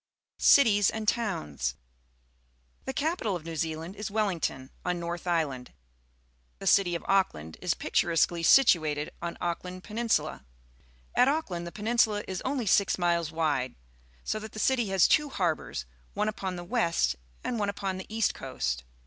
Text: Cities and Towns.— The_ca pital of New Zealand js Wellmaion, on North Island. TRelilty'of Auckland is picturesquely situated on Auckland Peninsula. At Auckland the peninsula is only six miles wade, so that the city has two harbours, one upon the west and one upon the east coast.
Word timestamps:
Cities 0.39 0.89
and 0.89 1.07
Towns.— 1.07 1.75
The_ca 2.87 3.15
pital 3.19 3.35
of 3.35 3.45
New 3.45 3.55
Zealand 3.55 3.95
js 3.95 4.09
Wellmaion, 4.09 4.71
on 4.83 4.99
North 4.99 5.27
Island. 5.27 5.73
TRelilty'of 6.59 7.03
Auckland 7.07 7.57
is 7.61 7.75
picturesquely 7.75 8.41
situated 8.41 9.11
on 9.21 9.37
Auckland 9.39 9.83
Peninsula. 9.83 10.43
At 11.13 11.27
Auckland 11.27 11.67
the 11.67 11.71
peninsula 11.71 12.23
is 12.27 12.41
only 12.41 12.65
six 12.65 12.97
miles 12.97 13.31
wade, 13.31 13.75
so 14.23 14.39
that 14.39 14.53
the 14.53 14.57
city 14.57 14.87
has 14.87 15.07
two 15.07 15.29
harbours, 15.29 15.85
one 16.15 16.27
upon 16.27 16.55
the 16.55 16.63
west 16.63 17.15
and 17.43 17.59
one 17.59 17.69
upon 17.69 17.99
the 17.99 18.07
east 18.11 18.33
coast. 18.33 18.83